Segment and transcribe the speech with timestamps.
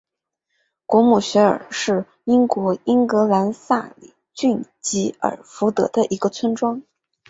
[0.87, 6.81] 果姆雪尔是英国英格兰萨里郡吉尔福德的一个村庄。